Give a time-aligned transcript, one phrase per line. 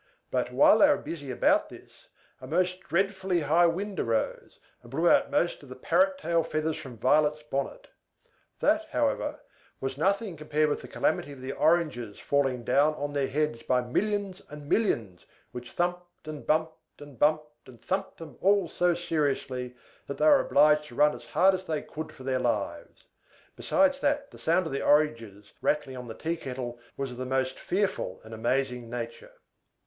[0.31, 2.07] But, while they were busy about this,
[2.41, 6.75] a most dreadfully high wind rose, and blew out most of the parrot tail feathers
[6.75, 7.87] from Violet's bonnet.
[8.61, 9.41] That, however,
[9.79, 13.81] was nothing compared with the calamity of the oranges falling down on their heads by
[13.81, 19.75] millions and millions, which thumped and bumped and bumped and thumped them all so seriously,
[20.07, 23.03] that they were obliged to run as hard as they could for their lives;
[23.55, 27.23] besides that the sound of the oranges rattling on the tea kettle was of the
[27.23, 29.33] most fearful and amazing nature.